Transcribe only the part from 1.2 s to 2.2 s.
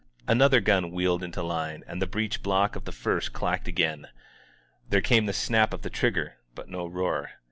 into line, and the